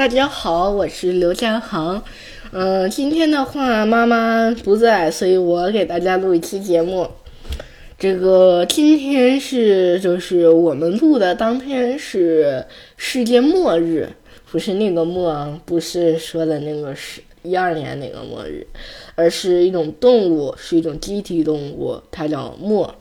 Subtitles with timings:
[0.00, 2.02] 大家好，我是刘家航。
[2.52, 7.06] 嗯、今天的话妈妈不在，所以我给大家录一期节目。
[7.98, 12.64] 这个今天是就是我们录的当天是
[12.96, 14.08] 世界末日，
[14.50, 18.66] 不是那个末，不是说的那个是一二年那个末日，
[19.16, 22.94] 而是一种动物，是一种集体动物，它叫墨。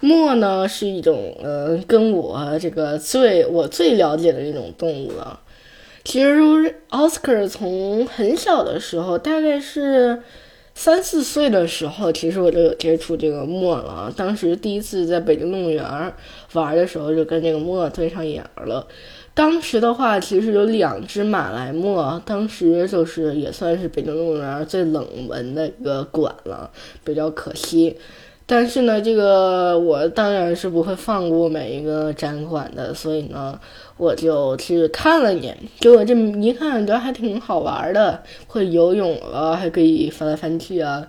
[0.00, 5.40] 墨呢是一种呃，跟我这个最我最了解的一种动物了。
[6.04, 10.22] 其实奥斯卡从很小的时候，大概是
[10.74, 14.12] 三四岁的时候，其实我就有接触这个墨了。
[14.16, 16.12] 当时第一次在北京动物园
[16.54, 18.86] 玩的时候，就跟这个墨对上眼了。
[19.34, 26.70] 当时的话，其实有两只马来貘，当时就是也算是北京动物园最冷门的一个馆了，
[27.04, 27.96] 比较可惜。
[28.44, 33.58] 但是呢，这个我当然是不会放过每一个展馆的，所以呢，
[33.96, 35.56] 我就去看了一眼。
[35.80, 41.06] 结果这么一看，觉得还挺好玩的，会游泳了，还可以翻来翻去啊。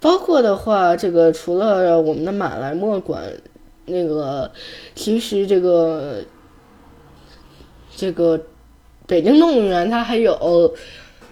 [0.00, 3.22] 包括的话，这个除了我们的马来莫馆，
[3.86, 4.50] 那个
[4.94, 6.22] 其实这个
[7.94, 8.40] 这个
[9.06, 10.72] 北京动物园它还有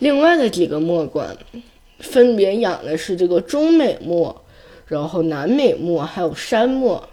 [0.00, 1.34] 另外的几个墨馆，
[2.00, 4.42] 分别养的是这个中美墨。
[4.86, 7.08] 然后南美墨还有山墨，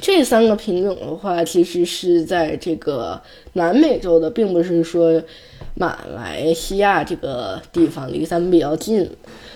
[0.00, 3.20] 这三个品种的话，其实是在这个
[3.52, 5.22] 南美洲的，并不是说
[5.74, 9.10] 马来西亚这个地方离咱们比较近，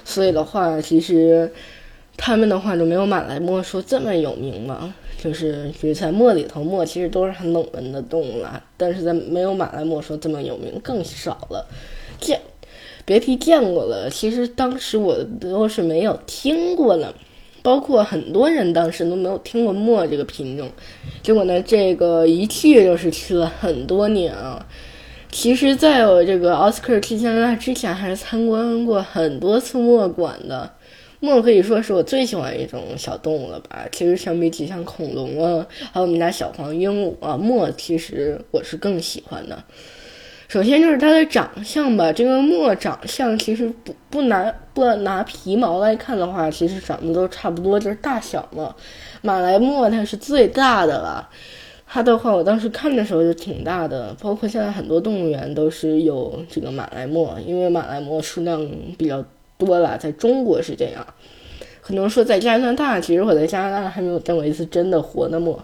[0.04, 1.50] 所以的话，其实
[2.16, 4.94] 他们的话就没有马来貘说这么有名嘛。
[5.16, 11.66] 就是就是在貘里头，墨其实都是很冷门的动物啦，但是在没有马来貘说这么有名，更少了。
[12.20, 12.38] 这。
[13.04, 17.14] 别提见过了，其实当时我都是没有听过的，
[17.62, 20.70] 包括很多人当时都没有听过墨这个品种。
[21.22, 24.66] 结果呢，这个一去就是去了很多年啊。
[25.30, 30.70] 其实，在我这个奥斯卡去加拿大之前，还是参观过很多次墨馆的。
[31.18, 33.86] 墨可以说是我最喜欢一种小动物了吧？
[33.90, 39.64] 其实相比起像恐龙啊，还有我们家小黄鹦鹉啊，墨其实我是更喜欢的。
[40.54, 48.72] 首先就是它的长相吧，这个墨长相其实不不拿不拿皮毛来看的话，其实长得都差不多，就是大小嘛。
[49.20, 51.28] 马来貘它是最大的了，
[51.88, 58.64] 它的话我当时看的时候就挺大的，包括现在很多动物园都是有这个马来貘，因为马来貘数量
[58.96, 59.24] 比较
[59.58, 61.04] 多了，在中国是这样。
[61.80, 65.58] 可能说在加拿大，其实我在加拿大还没有见过一次真的活的貘，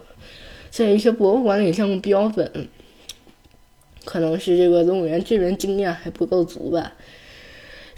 [0.68, 2.50] 在一些博物馆里像标本。
[4.04, 6.92] 可能是这个动物园这边经验还不够足吧，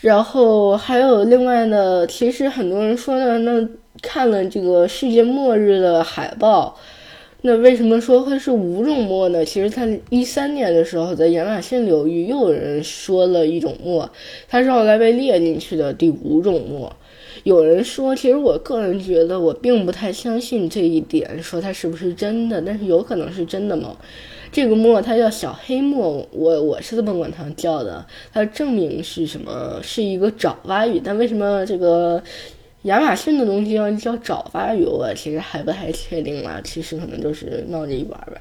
[0.00, 3.68] 然后还有另外呢，其实很多人说呢，那
[4.02, 6.76] 看了这个世界末日的海报，
[7.44, 9.44] 那为什么说会是五种墨呢？
[9.44, 14.08] 其实它一三年的时候在亚马逊流域又有人说了一种墨，
[14.48, 16.94] 它是后来被列进去的第五种墨。
[17.42, 23.96] 有人说，其实我个人觉得我并不太相信这一点，说它是不是真的，但是有可能是真的吗？
[24.52, 28.06] 这个墨它叫小黑墨，我我是这么管它叫的。
[28.32, 29.80] 它证明是什么？
[29.82, 32.22] 是一个爪哇语，但为什么这个
[32.82, 34.84] 亚马逊的东西要叫爪哇语？
[34.84, 36.60] 我其实还不太确定啦。
[36.64, 38.40] 其实可能就是闹着一玩吧，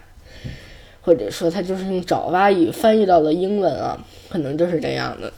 [1.02, 5.32] 或者说它就是用爪哇语翻译到了英文啊，可能就是这样的。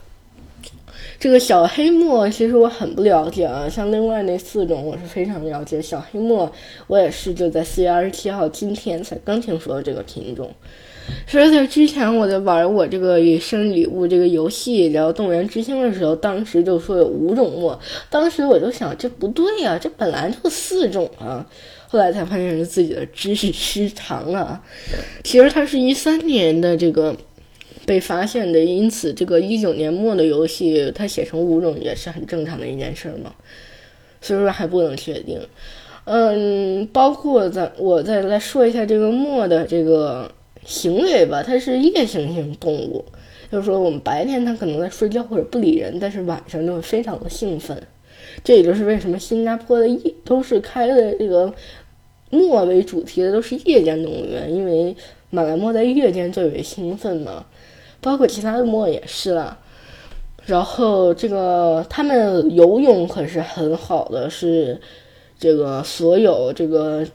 [1.19, 5.81] 这个小黑墨其实我很不了解啊，像另外那四种我是非常了解。
[5.81, 6.51] 小黑墨
[6.87, 10.51] 我也是就在四月二十七号今天才刚听说这个品种。
[11.27, 21.45] 所以在之前我在玩我这个生日礼物这个游戏聊动物园之星的时候，当时就说有五种墨，当时我就想这不对呀，这本来就四种啊。
[21.87, 24.61] 后来才发现是自己的知识失常了。
[25.23, 27.15] 其实它是一三年的这个。
[27.85, 33.33] 被发现的，因此这个一九年末的游戏，它写成五种也是很正常的一件事嘛，
[34.21, 35.37] 所以说还不能确定。
[36.05, 40.31] 嗯，包括咱我再来说一下这个墨的这个
[40.65, 43.03] 行为吧，它是夜行性动物，
[43.51, 47.81] 就是说我们白天它可能在睡觉或者不理人，但是晚上就会非常的兴奋。
[48.43, 51.53] 这也就是为什么新加坡的夜都是开的这个
[52.29, 54.95] 墨为主题的都是夜间动物园，因为
[55.29, 57.45] 马来貘在夜间最为兴奋嘛。
[58.01, 59.57] 包括其他的墨也是了，
[60.45, 64.79] 然后这个他们游泳可是很好的，是
[65.39, 67.05] 这个所有这个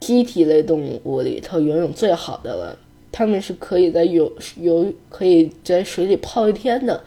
[0.00, 2.78] 机体类动物里头游泳最好的了。
[3.10, 4.30] 他们是可以在游
[4.60, 7.02] 游可以在水里泡一天的，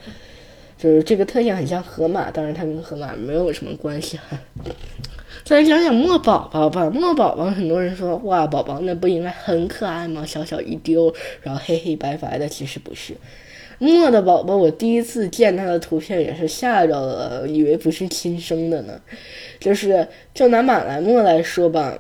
[0.78, 4.38] 就是这个特性很像河马，当然它跟河马没有什么关系哈。
[5.46, 10.26] 再讲讲墨宝宝吧，墨宝宝很多人说哇，宝宝那不应该很可爱吗？
[10.26, 13.16] 小小一丢，然后黑黑白白的，其实不是。
[13.80, 19.00] 墨的宝宝，我第一次见他的图片也是吓着了，以为不是亲生的呢。
[19.60, 21.98] 就是就拿马来墨来说吧，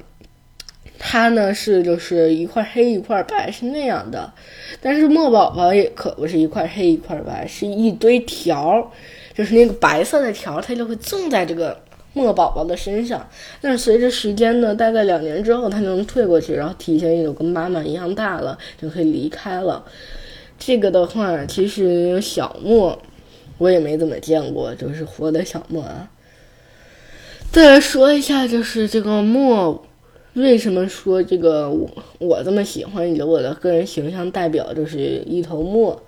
[1.03, 4.31] 它呢是就是一块黑一块白是那样的，
[4.79, 8.91] 但是墨宝宝也可不是一块黑一块白，是一堆条，
[9.33, 11.75] 就是那个白色的条，它就会种在这个
[12.13, 13.27] 墨宝宝的身上。
[13.59, 19.83] 但是随着时间呢，大概两年之后，它就能退过去，然后体型也就跟妈妈一样大了，就可以离开了。
[20.59, 23.01] 这个的话，其实小墨
[23.57, 26.07] 我也没怎么见过，就是活的小墨啊。
[27.51, 29.83] 再说一下，就是这个墨，
[30.33, 31.89] 为什么说这个我
[32.19, 33.13] 我这么喜欢？
[33.13, 36.01] 以我的个人形象代表就是一头墨。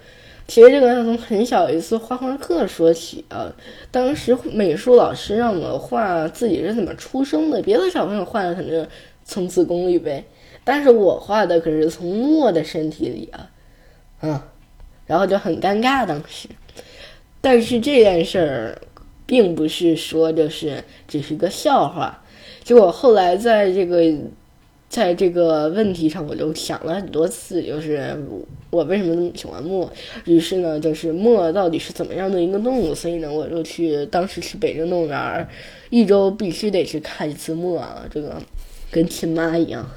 [0.48, 3.54] 其实这个要从很小一次画画课说起啊。
[3.92, 8.86] 当时美术老师让我们画自己是怎么出生的，别的小朋友画的肯定
[9.26, 10.26] 从子宫里呗，
[10.64, 13.50] 但是我画的可是从墨的身体里啊。
[14.22, 14.42] 嗯，
[15.06, 16.48] 然后就很尴尬当时，
[17.42, 18.82] 但是这件事儿
[19.26, 22.23] 并不是说就是只是个笑话，
[22.64, 24.02] 就我后来在这个
[24.90, 28.16] 在这个问题上，我就想了很多次，就是
[28.70, 29.92] 我为什么那么喜欢墨，
[30.26, 35.48] 于是呢，就是墨到底是怎么样的一个动物，所以呢，我就去当时去北京动物园，
[35.90, 38.42] 一周必须得去看一次墨啊，这个
[38.92, 39.90] 跟亲妈一样。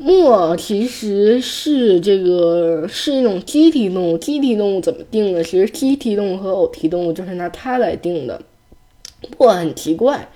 [0.00, 5.42] 墨其实是这个是一种基体动物，基体动物怎么定的？
[5.42, 8.40] 其实基体动物和偶体动物就是拿它来定的。
[9.36, 10.28] 墨很奇怪，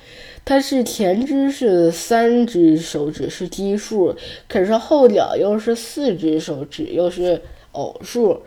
[0.45, 4.15] 它是前肢是三只手指是奇数，
[4.49, 7.41] 可是后脚又是四只手指又是
[7.71, 8.43] 偶数，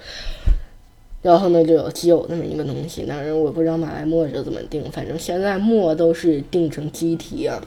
[1.21, 3.03] 然后呢就有奇偶那么一个东西。
[3.05, 7.65] 当然我不知道马来墨是怎么定，反正现在墨都是定成基体啊。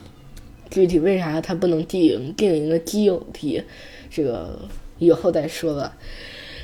[0.69, 3.63] 具体为啥它不能定定一个奇偶题，
[4.11, 4.59] 这个
[4.99, 5.97] 以后再说吧。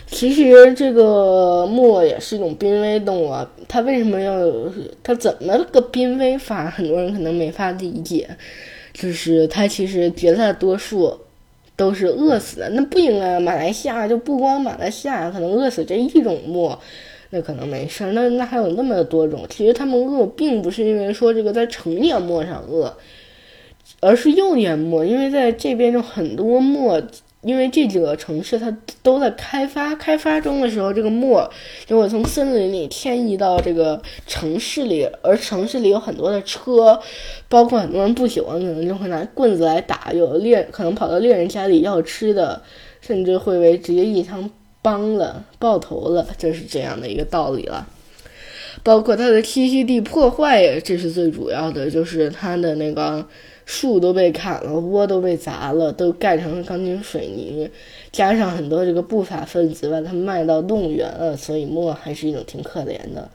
[0.07, 4.33] 其实这个墨也是一种濒危动物，啊，它为什么要？
[5.03, 6.69] 它怎么个濒危法？
[6.69, 8.29] 很多人可能没法理解。
[8.93, 11.19] 就是它其实绝大多数
[11.75, 13.39] 都是饿死的，那不应该。
[13.39, 16.79] 马来西亚就不光马来西亚可能饿死这一种墨，
[17.31, 18.05] 那可能没事。
[18.13, 19.45] 那那还有那么多种。
[19.49, 22.95] 其实他们饿并不是因为说这个在成年墨上饿。
[23.99, 27.01] 而是幼年墨，因为在这边就很多墨，
[27.45, 31.47] 因为这几个城市它都在开发，开发中的时候，这个墨
[31.85, 36.99] 就会从森林里迁移到这个城市里，而城市里有很多的车，
[37.47, 42.59] 包括很多人不喜欢，可能就会拿棍子来打，有的猎可能跑到猎人家里要吃的，
[42.99, 44.49] 甚至会为直接一枪
[44.81, 47.87] 帮了爆头了，就是这样的一个道理了。
[48.81, 53.23] 包括它的栖息地破坏，这是最主要的，就是它的那个。
[53.65, 57.69] 树都被砍了，窝都被砸了，都盖成了钢筋水泥，
[58.11, 63.27] 加上很多这个不法分子把它卖到动物园了，所以墨还是一种挺可怜的。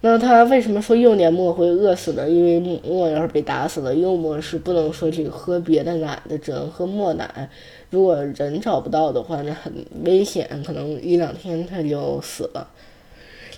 [0.00, 2.28] 那他为什么说幼年墨会饿死呢？
[2.28, 7.48] 因为墨要是被打死了，幼墨是不能说这个喝别的奶的，只能喝墨奶。
[7.88, 9.72] 如果人找不到的话，那很
[10.04, 12.68] 危险，可能一两天它就死了。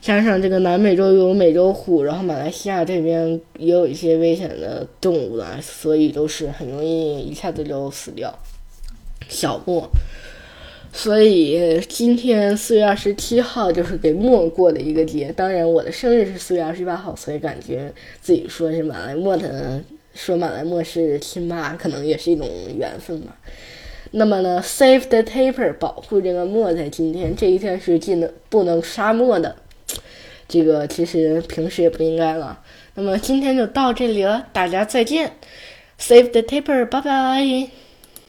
[0.07, 8.33] 加上这个南美洲有美洲虎，然后马来西亚这边也有一些危险的动物了，所以都是很容易一下子就死掉。
[9.29, 9.91] 小莫，
[10.93, 15.33] 所以今天四月二十七号就是给莫过的一个节。
[15.37, 19.83] 当然我的生日是四月二十八号，所以感觉自己说是马来莫的，
[20.15, 22.49] 说马来莫是亲妈，可能也是一种
[22.79, 23.37] 缘分吧。
[24.13, 29.57] 那么呢，Save the taper，保护这个墨在今天这一天是禁的，不能杀墨的。
[30.49, 32.61] 这个其实平时也不应该了。
[32.95, 35.33] 那么今天就到这里了，大家再见
[35.99, 37.86] ，Save the taper，拜拜。